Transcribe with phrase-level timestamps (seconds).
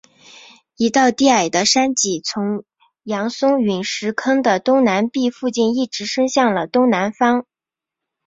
[0.77, 2.65] 一道低矮的山脊从
[3.03, 7.45] 扬松陨石坑的东南壁附近一直伸向了东南方。